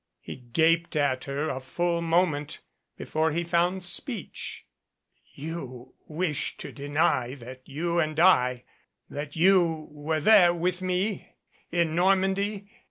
He 0.19 0.37
gaped 0.37 0.95
at 0.95 1.25
her 1.25 1.49
a 1.49 1.59
full 1.59 2.01
moment 2.01 2.57
before 2.97 3.29
he 3.31 3.43
found 3.43 3.83
speech. 3.83 4.65
"You 5.35 5.93
wish 6.07 6.57
to 6.57 6.71
deny 6.71 7.35
that 7.35 7.61
you 7.69 7.99
and 7.99 8.19
I 8.19 8.63
that 9.11 9.35
you 9.35 9.89
were 9.91 10.19
there 10.19 10.55
with 10.55 10.81
me 10.81 11.35
in 11.71 11.93
Normandy?" 11.93 12.67